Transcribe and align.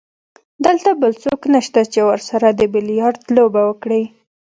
دلته 0.65 0.89
بل 1.01 1.13
څوک 1.23 1.41
نشته 1.53 1.81
چې 1.93 1.99
ورسره 2.09 2.47
د 2.59 2.61
بیلیارډ 2.73 3.21
لوبه 3.35 3.61
وکړي. 3.69 4.03